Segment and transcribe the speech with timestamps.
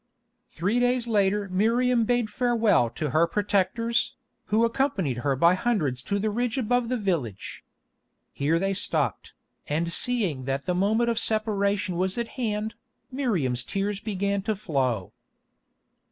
[0.49, 6.17] Three days later Miriam bade farewell to her protectors, who accompanied her by hundreds to
[6.17, 7.63] the ridge above the village.
[8.33, 9.33] Here they stopped,
[9.67, 12.73] and seeing that the moment of separation was at hand,
[13.11, 15.13] Miriam's tears began to flow.